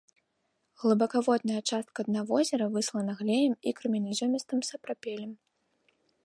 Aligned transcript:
Глыбакаводная 0.83 1.59
частка 1.69 1.99
дна 2.07 2.23
возера 2.31 2.65
выслана 2.77 3.13
глеем 3.21 3.53
і 3.67 3.75
крэменязёмістым 3.81 4.59
сапрапелем. 4.71 5.31